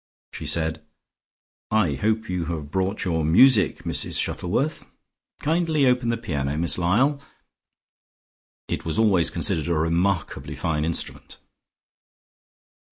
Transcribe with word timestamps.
She 0.33 0.47
said: 0.47 0.81
'I 1.69 1.93
hope 1.97 2.27
you 2.27 2.45
have 2.45 2.71
brought 2.71 3.05
your 3.05 3.23
music, 3.23 3.83
Mrs 3.83 4.19
Shuttleworth. 4.19 4.83
Kindly 5.43 5.85
open 5.85 6.09
the 6.09 6.17
piano, 6.17 6.57
Miss 6.57 6.79
Lyall. 6.79 7.21
It 8.67 8.83
was 8.83 8.97
always 8.97 9.29
considered 9.29 9.67
a 9.67 9.75
remarkably 9.75 10.55
fine 10.55 10.85
instrument.'" 10.85 11.37